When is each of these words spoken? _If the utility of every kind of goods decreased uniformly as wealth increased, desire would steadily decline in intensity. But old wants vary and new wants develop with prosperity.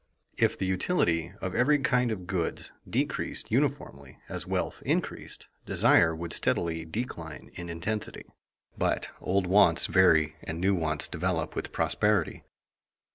_If 0.43 0.57
the 0.57 0.65
utility 0.65 1.31
of 1.41 1.53
every 1.53 1.77
kind 1.77 2.11
of 2.11 2.25
goods 2.25 2.71
decreased 2.89 3.51
uniformly 3.51 4.17
as 4.29 4.47
wealth 4.47 4.81
increased, 4.83 5.45
desire 5.67 6.15
would 6.15 6.33
steadily 6.33 6.85
decline 6.85 7.51
in 7.53 7.69
intensity. 7.69 8.25
But 8.75 9.11
old 9.21 9.45
wants 9.45 9.85
vary 9.85 10.37
and 10.41 10.59
new 10.59 10.73
wants 10.73 11.07
develop 11.07 11.55
with 11.55 11.71
prosperity. 11.71 12.43